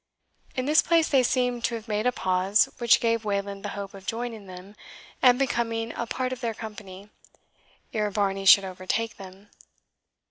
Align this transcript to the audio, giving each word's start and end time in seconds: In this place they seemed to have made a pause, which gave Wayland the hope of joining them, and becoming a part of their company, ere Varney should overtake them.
In 0.55 0.65
this 0.65 0.81
place 0.81 1.09
they 1.09 1.21
seemed 1.21 1.63
to 1.65 1.75
have 1.75 1.87
made 1.87 2.07
a 2.07 2.11
pause, 2.11 2.67
which 2.79 2.99
gave 2.99 3.23
Wayland 3.23 3.63
the 3.63 3.69
hope 3.77 3.93
of 3.93 4.07
joining 4.07 4.47
them, 4.47 4.75
and 5.21 5.37
becoming 5.37 5.93
a 5.93 6.07
part 6.07 6.33
of 6.33 6.41
their 6.41 6.55
company, 6.55 7.11
ere 7.93 8.09
Varney 8.09 8.45
should 8.47 8.65
overtake 8.65 9.17
them. 9.17 9.51